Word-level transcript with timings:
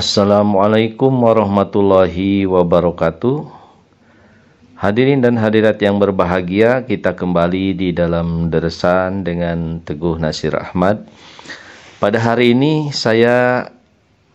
Assalamualaikum 0.00 1.12
warahmatullahi 1.12 2.48
wabarakatuh. 2.48 3.44
Hadirin 4.80 5.20
dan 5.20 5.36
hadirat 5.36 5.76
yang 5.76 6.00
berbahagia, 6.00 6.88
kita 6.88 7.12
kembali 7.12 7.76
di 7.76 7.88
dalam 7.92 8.48
deresan 8.48 9.28
dengan 9.28 9.84
Teguh 9.84 10.16
Nasir 10.16 10.56
Ahmad. 10.56 11.04
Pada 12.00 12.16
hari 12.16 12.56
ini 12.56 12.88
saya 12.96 13.68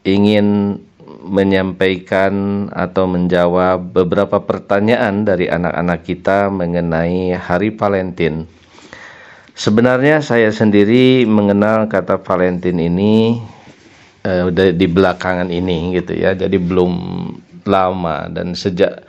ingin 0.06 0.78
menyampaikan 1.26 2.70
atau 2.70 3.10
menjawab 3.10 3.90
beberapa 3.90 4.38
pertanyaan 4.46 5.26
dari 5.26 5.50
anak-anak 5.50 6.06
kita 6.06 6.54
mengenai 6.54 7.34
Hari 7.34 7.74
Valentine. 7.74 8.46
Sebenarnya 9.58 10.22
saya 10.22 10.54
sendiri 10.54 11.26
mengenal 11.26 11.90
kata 11.90 12.22
Valentine 12.22 12.86
ini 12.86 13.42
uh, 14.26 14.50
di 14.52 14.88
belakangan 14.90 15.54
ini 15.54 15.94
gitu 16.02 16.18
ya. 16.18 16.34
Jadi 16.34 16.58
belum 16.58 16.94
lama 17.66 18.30
dan 18.34 18.58
sejak 18.58 19.06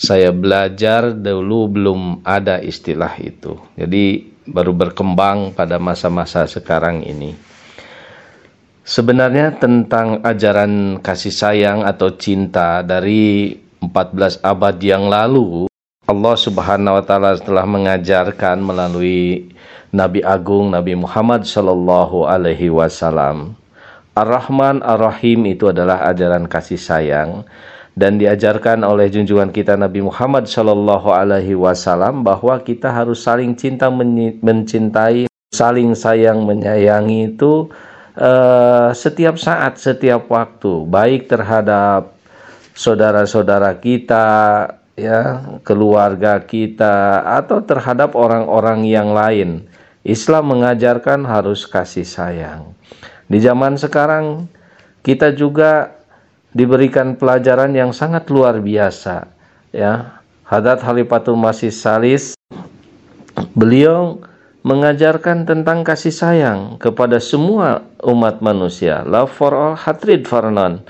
saya 0.00 0.32
belajar 0.32 1.12
dulu 1.12 1.68
belum 1.68 2.00
ada 2.24 2.62
istilah 2.62 3.18
itu. 3.20 3.58
Jadi 3.76 4.32
baru 4.48 4.72
berkembang 4.72 5.52
pada 5.52 5.76
masa-masa 5.76 6.48
sekarang 6.48 7.04
ini. 7.04 7.36
Sebenarnya 8.80 9.54
tentang 9.60 10.24
ajaran 10.24 10.98
kasih 11.04 11.30
sayang 11.30 11.84
atau 11.84 12.16
cinta 12.16 12.82
dari 12.82 13.54
14 13.78 14.42
abad 14.42 14.76
yang 14.82 15.06
lalu, 15.06 15.70
Allah 16.10 16.34
Subhanahu 16.34 16.98
wa 16.98 17.04
taala 17.06 17.38
telah 17.38 17.62
mengajarkan 17.68 18.58
melalui 18.58 19.46
Nabi 19.94 20.22
Agung 20.26 20.74
Nabi 20.74 20.98
Muhammad 20.98 21.46
sallallahu 21.46 22.26
alaihi 22.26 22.72
wasallam. 22.72 23.54
Ar-Rahman 24.18 24.82
Ar-Rahim 24.82 25.46
itu 25.46 25.70
adalah 25.70 26.06
ajaran 26.10 26.50
kasih 26.50 26.80
sayang 26.80 27.46
dan 27.98 28.18
diajarkan 28.18 28.86
oleh 28.86 29.10
junjungan 29.10 29.50
kita 29.50 29.74
Nabi 29.74 30.02
Muhammad 30.02 30.46
sallallahu 30.46 31.10
alaihi 31.10 31.58
wasallam 31.58 32.22
bahwa 32.22 32.58
kita 32.62 32.90
harus 32.90 33.22
saling 33.22 33.54
cinta 33.58 33.90
mencintai, 33.90 35.26
saling 35.50 35.92
sayang 35.92 36.46
menyayangi 36.46 37.34
itu 37.34 37.70
uh, 38.16 38.90
setiap 38.94 39.36
saat, 39.36 39.78
setiap 39.78 40.30
waktu, 40.30 40.86
baik 40.86 41.26
terhadap 41.26 42.14
saudara-saudara 42.74 43.76
kita, 43.78 44.26
ya, 44.96 45.42
keluarga 45.66 46.40
kita 46.40 47.24
atau 47.26 47.60
terhadap 47.60 48.14
orang-orang 48.16 48.86
yang 48.86 49.12
lain. 49.12 49.66
Islam 50.00 50.56
mengajarkan 50.56 51.28
harus 51.28 51.68
kasih 51.68 52.08
sayang. 52.08 52.72
Di 53.30 53.38
zaman 53.38 53.78
sekarang 53.78 54.50
kita 55.06 55.30
juga 55.30 55.94
diberikan 56.50 57.14
pelajaran 57.14 57.70
yang 57.70 57.94
sangat 57.94 58.26
luar 58.26 58.58
biasa, 58.58 59.30
ya. 59.70 60.18
Hadat 60.50 60.82
Halifatul 60.82 61.38
Masih 61.38 61.70
Salis 61.70 62.34
beliau 63.54 64.18
mengajarkan 64.66 65.46
tentang 65.46 65.86
kasih 65.86 66.10
sayang 66.10 66.74
kepada 66.82 67.22
semua 67.22 67.86
umat 68.02 68.42
manusia. 68.42 69.06
Love 69.06 69.30
for 69.30 69.54
all, 69.54 69.78
hatred 69.78 70.26
for 70.26 70.50
none. 70.50 70.82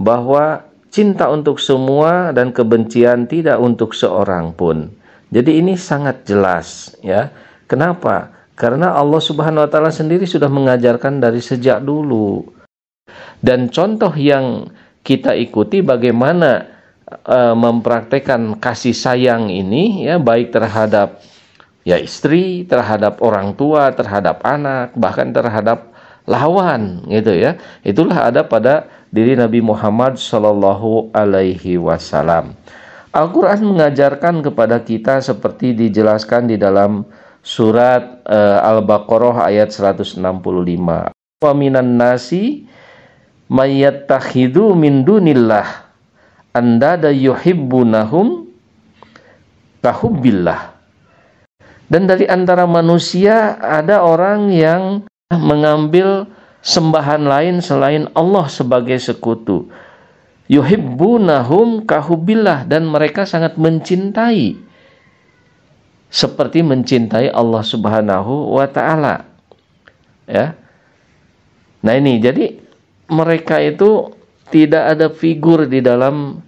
Bahwa 0.00 0.64
cinta 0.88 1.28
untuk 1.28 1.60
semua 1.60 2.32
dan 2.32 2.56
kebencian 2.56 3.28
tidak 3.28 3.60
untuk 3.60 3.92
seorang 3.92 4.56
pun. 4.56 4.88
Jadi 5.28 5.60
ini 5.60 5.76
sangat 5.76 6.24
jelas 6.24 6.96
ya. 7.04 7.28
Kenapa? 7.68 8.35
Karena 8.56 8.96
Allah 8.96 9.20
Subhanahu 9.20 9.68
wa 9.68 9.70
taala 9.70 9.92
sendiri 9.92 10.24
sudah 10.24 10.48
mengajarkan 10.48 11.20
dari 11.20 11.44
sejak 11.44 11.84
dulu. 11.84 12.40
Dan 13.36 13.68
contoh 13.68 14.10
yang 14.16 14.72
kita 15.04 15.36
ikuti 15.36 15.84
bagaimana 15.84 16.64
uh, 17.28 17.52
mempraktekkan 17.52 18.56
kasih 18.56 18.96
sayang 18.96 19.52
ini 19.52 20.08
ya 20.08 20.16
baik 20.16 20.56
terhadap 20.56 21.20
ya 21.84 22.00
istri, 22.00 22.64
terhadap 22.64 23.20
orang 23.20 23.52
tua, 23.54 23.92
terhadap 23.92 24.40
anak, 24.42 24.96
bahkan 24.96 25.30
terhadap 25.30 25.92
lawan 26.24 27.04
gitu 27.12 27.36
ya. 27.36 27.60
Itulah 27.84 28.32
ada 28.32 28.42
pada 28.42 28.88
diri 29.12 29.38
Nabi 29.38 29.62
Muhammad 29.62 30.16
Shallallahu 30.16 31.14
alaihi 31.14 31.78
wasallam. 31.78 32.56
Al-Qur'an 33.12 33.64
mengajarkan 33.64 34.44
kepada 34.44 34.80
kita 34.80 35.20
seperti 35.20 35.72
dijelaskan 35.72 36.52
di 36.52 36.56
dalam 36.60 37.06
surat 37.46 38.26
uh, 38.26 38.58
Al-Baqarah 38.66 39.46
ayat 39.46 39.70
165. 39.70 40.18
Wa 41.14 41.52
minan 41.54 41.94
nasi 41.94 42.66
mayyattakhidhu 43.46 44.74
min 44.74 45.06
dunillah 45.06 45.86
andada 46.50 47.14
yuhibbunahum 47.14 48.50
kahubbillah 49.78 50.74
dan 51.86 52.10
dari 52.10 52.26
antara 52.26 52.66
manusia 52.66 53.54
ada 53.62 54.02
orang 54.02 54.50
yang 54.50 55.06
mengambil 55.30 56.26
sembahan 56.66 57.22
lain 57.22 57.62
selain 57.62 58.10
Allah 58.18 58.50
sebagai 58.50 58.98
sekutu. 58.98 59.70
Yuhibbunahum 60.50 61.86
kahubillah 61.86 62.66
dan 62.66 62.86
mereka 62.86 63.26
sangat 63.26 63.58
mencintai 63.58 64.65
seperti 66.10 66.62
mencintai 66.62 67.30
Allah 67.30 67.62
Subhanahu 67.62 68.56
wa 68.56 68.66
taala. 68.70 69.26
Ya. 70.26 70.54
Nah 71.82 71.94
ini 71.94 72.18
jadi 72.18 72.56
mereka 73.10 73.62
itu 73.62 74.10
tidak 74.50 74.98
ada 74.98 75.06
figur 75.10 75.66
di 75.66 75.82
dalam 75.82 76.42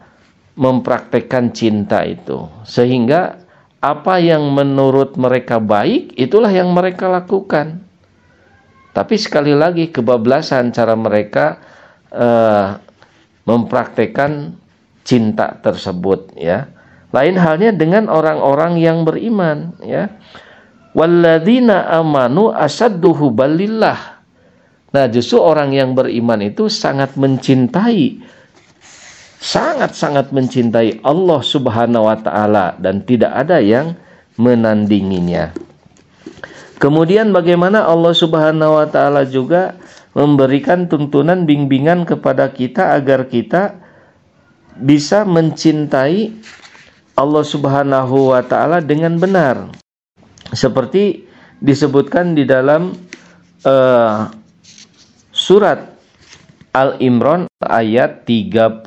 mempraktekkan 0.59 1.55
cinta 1.55 2.03
itu 2.03 2.51
sehingga 2.67 3.49
apa 3.79 4.19
yang 4.19 4.43
menurut 4.51 5.15
mereka 5.15 5.63
baik, 5.63 6.15
itulah 6.19 6.51
yang 6.51 6.75
mereka 6.75 7.07
lakukan. 7.07 7.79
Tapi 8.91 9.15
sekali 9.15 9.55
lagi 9.55 9.95
kebablasan 9.95 10.75
cara 10.75 10.99
mereka 10.99 11.63
uh, 12.11 12.75
mempraktekkan 13.47 14.59
cinta 15.07 15.55
tersebut 15.63 16.35
ya. 16.35 16.67
Lain 17.09 17.41
halnya 17.41 17.73
dengan 17.73 18.07
orang-orang 18.13 18.77
yang 18.77 19.05
beriman 19.05 19.73
ya. 19.81 20.13
Walladzina 20.93 21.89
amanu 21.95 22.53
asadduhu 22.53 23.33
balillah. 23.33 24.21
Nah, 24.89 25.05
justru 25.09 25.37
orang 25.41 25.77
yang 25.77 25.93
beriman 25.93 26.41
itu 26.41 26.69
sangat 26.73 27.17
mencintai 27.17 28.25
sangat-sangat 29.39 30.35
mencintai 30.35 30.99
Allah 31.07 31.41
Subhanahu 31.41 32.11
wa 32.11 32.19
taala 32.19 32.75
dan 32.83 33.07
tidak 33.07 33.31
ada 33.31 33.63
yang 33.63 33.95
menandinginya. 34.35 35.55
Kemudian 36.79 37.35
bagaimana 37.35 37.87
Allah 37.87 38.15
Subhanahu 38.15 38.83
wa 38.83 38.87
taala 38.87 39.27
juga 39.27 39.79
memberikan 40.15 40.91
tuntunan 40.91 41.47
bimbingan 41.47 42.03
kepada 42.07 42.51
kita 42.51 42.99
agar 42.99 43.27
kita 43.31 43.79
bisa 44.79 45.27
mencintai 45.27 46.35
Allah 47.19 47.43
Subhanahu 47.43 48.31
wa 48.31 48.39
taala 48.47 48.79
dengan 48.79 49.19
benar. 49.19 49.75
Seperti 50.55 51.27
disebutkan 51.59 52.39
di 52.39 52.47
dalam 52.47 52.95
uh, 53.67 54.31
surat 55.35 55.99
Al-Imran 56.71 57.51
ayat 57.59 58.23
32. 58.23 58.87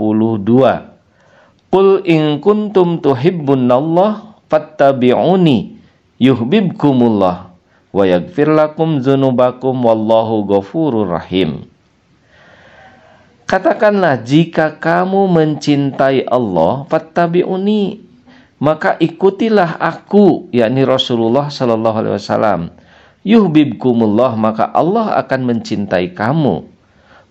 Qul 1.72 1.88
in 2.08 2.40
kuntum 2.40 3.04
tuhibbunallah 3.04 4.40
fattabi'uni 4.48 5.76
yuhibbukumullah 6.16 7.52
wa 7.92 8.04
yaghfir 8.08 8.48
lakum 8.48 9.04
dzunubakum 9.04 9.76
wallahu 9.76 10.48
ghafurur 10.48 11.20
rahim. 11.20 11.68
Katakanlah 13.44 14.24
jika 14.24 14.80
kamu 14.80 15.28
mencintai 15.28 16.24
Allah 16.24 16.88
fattabi'uni 16.88 18.11
maka 18.62 18.94
ikutilah 19.02 19.82
aku 19.82 20.54
yakni 20.54 20.86
Rasulullah 20.86 21.50
sallallahu 21.50 21.98
alaihi 21.98 22.16
wasallam 22.22 22.62
yuhibbukumullah 23.26 24.38
maka 24.38 24.70
Allah 24.70 25.18
akan 25.18 25.50
mencintai 25.50 26.14
kamu 26.14 26.70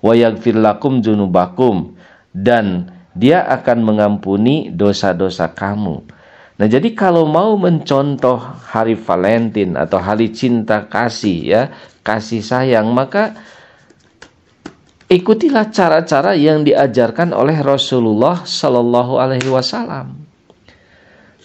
wa 0.03 0.13
yaghfir 0.13 0.59
lakum 0.59 0.99
junubakum 0.99 1.95
dan 2.35 2.91
dia 3.15 3.43
akan 3.47 3.83
mengampuni 3.83 4.71
dosa-dosa 4.71 5.51
kamu. 5.51 6.03
Nah, 6.61 6.69
jadi 6.69 6.93
kalau 6.93 7.25
mau 7.25 7.57
mencontoh 7.57 8.37
hari 8.69 8.93
Valentine 8.93 9.81
atau 9.81 9.97
hari 9.97 10.29
cinta 10.29 10.85
kasih 10.85 11.39
ya, 11.41 11.63
kasih 12.05 12.45
sayang, 12.45 12.93
maka 12.93 13.33
ikutilah 15.09 15.73
cara-cara 15.73 16.37
yang 16.37 16.61
diajarkan 16.61 17.33
oleh 17.33 17.57
Rasulullah 17.65 18.45
Shallallahu 18.45 19.17
alaihi 19.17 19.49
wasallam. 19.49 20.20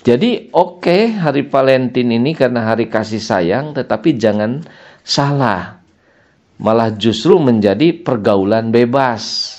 Jadi 0.05 0.53
oke 0.53 0.85
okay, 0.85 1.17
hari 1.17 1.49
Valentine 1.49 2.21
ini 2.21 2.37
karena 2.37 2.61
hari 2.61 2.85
kasih 2.85 3.17
sayang, 3.17 3.73
tetapi 3.73 4.13
jangan 4.21 4.61
salah 5.01 5.81
malah 6.61 6.93
justru 6.93 7.41
menjadi 7.41 7.89
pergaulan 8.05 8.69
bebas. 8.69 9.57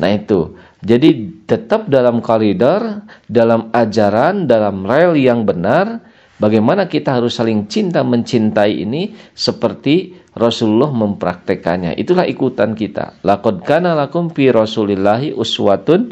Nah 0.00 0.10
itu, 0.10 0.56
jadi 0.82 1.30
tetap 1.46 1.86
dalam 1.92 2.18
koridor, 2.24 3.04
dalam 3.28 3.70
ajaran, 3.70 4.48
dalam 4.48 4.82
rel 4.88 5.14
yang 5.20 5.46
benar, 5.46 6.02
bagaimana 6.40 6.90
kita 6.90 7.20
harus 7.20 7.38
saling 7.38 7.70
cinta 7.70 8.02
mencintai 8.02 8.82
ini 8.82 9.14
seperti 9.36 10.16
Rasulullah 10.34 10.90
mempraktekannya. 10.90 11.94
Itulah 11.94 12.26
ikutan 12.26 12.74
kita. 12.74 13.22
Laqad 13.22 13.62
kana 13.62 13.94
lakum 13.94 14.32
fi 14.34 14.50
Rasulillahi 14.50 15.30
uswatun 15.36 16.10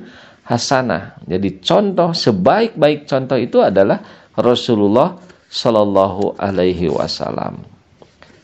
hasanah. 0.52 1.16
Jadi 1.24 1.64
contoh 1.64 2.12
sebaik-baik 2.12 3.08
contoh 3.08 3.40
itu 3.40 3.64
adalah 3.64 4.04
Rasulullah 4.36 5.16
Shallallahu 5.48 6.36
alaihi 6.36 6.92
wasallam. 6.92 7.64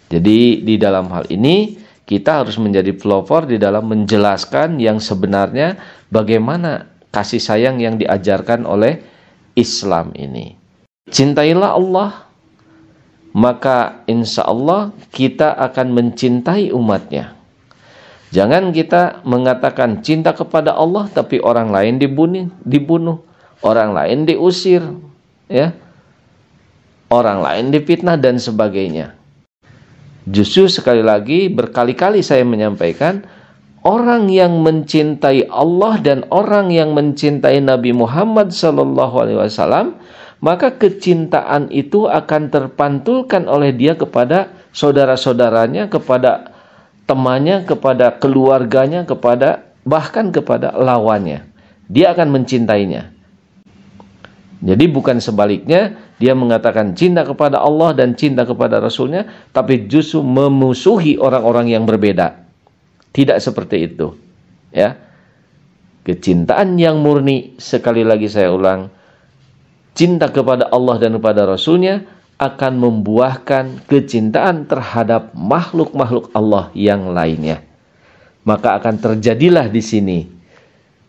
Jadi 0.09 0.65
di 0.65 0.81
dalam 0.81 1.13
hal 1.13 1.29
ini 1.29 1.77
kita 2.09 2.45
harus 2.45 2.57
menjadi 2.57 2.97
pelopor 2.97 3.45
di 3.45 3.61
dalam 3.61 3.85
menjelaskan 3.93 4.81
yang 4.81 4.97
sebenarnya 4.97 5.77
bagaimana 6.09 6.89
kasih 7.13 7.41
sayang 7.41 7.77
yang 7.81 8.01
diajarkan 8.01 8.65
oleh 8.65 9.05
Islam 9.53 10.13
ini. 10.17 10.57
Cintailah 11.09 11.73
Allah, 11.77 12.11
maka 13.33 14.05
insya 14.05 14.45
Allah 14.45 14.93
kita 15.13 15.57
akan 15.57 15.93
mencintai 15.97 16.73
umatnya. 16.73 17.38
Jangan 18.29 18.77
kita 18.77 19.25
mengatakan 19.25 20.05
cinta 20.05 20.37
kepada 20.37 20.77
Allah 20.77 21.09
tapi 21.09 21.41
orang 21.41 21.73
lain 21.73 21.97
dibunuh, 21.97 22.53
dibunuh, 22.61 23.25
orang 23.65 23.97
lain 23.97 24.29
diusir, 24.29 24.85
ya, 25.49 25.73
orang 27.09 27.41
lain 27.41 27.73
dipitnah 27.73 28.21
dan 28.21 28.37
sebagainya. 28.37 29.17
Justru 30.29 30.69
sekali 30.69 31.01
lagi 31.01 31.49
berkali-kali 31.49 32.21
saya 32.21 32.45
menyampaikan 32.45 33.25
orang 33.81 34.29
yang 34.29 34.61
mencintai 34.61 35.49
Allah 35.49 35.97
dan 36.05 36.29
orang 36.29 36.69
yang 36.69 36.93
mencintai 36.93 37.65
Nabi 37.65 37.97
Muhammad 37.97 38.53
sallallahu 38.53 39.15
alaihi 39.25 39.41
wasallam 39.41 39.97
maka 40.39 40.71
kecintaan 40.77 41.73
itu 41.75 42.07
akan 42.07 42.53
terpantulkan 42.53 43.51
oleh 43.51 43.75
dia 43.75 43.99
kepada 43.99 44.55
saudara-saudaranya, 44.71 45.91
kepada 45.91 46.48
temannya, 47.09 47.65
kepada 47.65 48.13
keluarganya, 48.21 49.09
kepada 49.09 49.73
bahkan 49.89 50.29
kepada 50.29 50.77
lawannya. 50.77 51.49
Dia 51.89 52.13
akan 52.13 52.29
mencintainya. 52.37 53.17
Jadi 54.59 54.85
bukan 54.91 55.23
sebaliknya 55.23 55.97
dia 56.19 56.35
mengatakan 56.35 56.93
cinta 56.99 57.23
kepada 57.23 57.63
Allah 57.63 57.95
dan 57.95 58.19
cinta 58.19 58.43
kepada 58.45 58.83
Rasulnya, 58.83 59.25
tapi 59.55 59.89
justru 59.89 60.21
memusuhi 60.21 61.17
orang-orang 61.17 61.73
yang 61.73 61.87
berbeda. 61.87 62.45
Tidak 63.15 63.39
seperti 63.39 63.87
itu. 63.89 64.13
Ya. 64.75 64.99
Kecintaan 66.03 66.75
yang 66.77 67.01
murni, 67.01 67.55
sekali 67.57 68.03
lagi 68.03 68.27
saya 68.27 68.51
ulang, 68.51 68.91
cinta 69.95 70.29
kepada 70.29 70.69
Allah 70.75 70.97
dan 70.99 71.17
kepada 71.17 71.47
Rasulnya 71.47 72.18
akan 72.39 72.73
membuahkan 72.79 73.83
kecintaan 73.91 74.71
terhadap 74.71 75.35
makhluk-makhluk 75.35 76.31
Allah 76.33 76.71
yang 76.73 77.11
lainnya. 77.11 77.67
Maka 78.47 78.79
akan 78.79 78.97
terjadilah 79.03 79.67
di 79.69 79.83
sini 79.83 80.19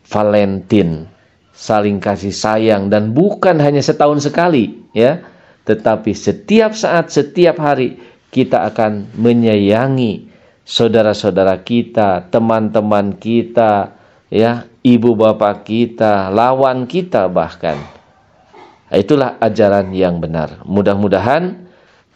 Valentine 0.09 1.19
saling 1.59 1.99
kasih 1.99 2.31
sayang 2.31 2.87
dan 2.87 3.11
bukan 3.11 3.59
hanya 3.59 3.83
setahun 3.83 4.31
sekali 4.31 4.79
ya 4.95 5.19
tetapi 5.67 6.15
setiap 6.15 6.71
saat 6.71 7.11
setiap 7.11 7.59
hari 7.59 7.99
kita 8.31 8.63
akan 8.71 9.11
menyayangi 9.19 10.31
saudara-saudara 10.63 11.59
kita 11.59 12.31
teman-teman 12.31 13.11
kita 13.19 13.91
ya 14.31 14.71
ibu 14.87 15.19
bapak 15.19 15.67
kita 15.67 16.31
lawan 16.31 16.87
kita 16.87 17.27
bahkan 17.27 17.75
itulah 18.93 19.37
ajaran 19.41 19.93
yang 19.93 20.17
benar 20.17 20.61
mudah-mudahan 20.65 21.69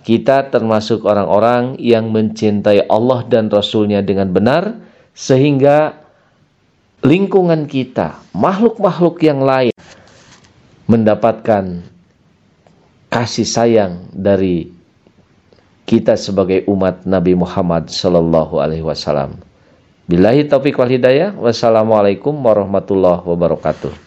kita 0.04 0.52
termasuk 0.52 1.08
orang-orang 1.08 1.80
yang 1.80 2.12
mencintai 2.12 2.92
Allah 2.92 3.24
dan 3.24 3.48
Rasulnya 3.48 4.04
dengan 4.04 4.36
benar 4.36 4.76
sehingga 5.16 6.04
lingkungan 7.00 7.64
kita, 7.68 8.20
makhluk-makhluk 8.36 9.24
yang 9.24 9.40
lain 9.40 9.76
mendapatkan 10.92 11.88
kasih 13.08 13.48
sayang 13.48 14.12
dari 14.12 14.68
kita 15.88 16.20
sebagai 16.20 16.68
umat 16.68 17.08
Nabi 17.08 17.40
Muhammad 17.40 17.88
sallallahu 17.88 18.60
alaihi 18.60 18.84
wasallam. 18.84 19.40
Billahi 20.04 20.52
taufik 20.52 20.76
wal 20.76 20.92
hidayah. 20.92 21.32
Wassalamualaikum 21.40 22.36
warahmatullahi 22.36 23.24
wabarakatuh. 23.24 24.03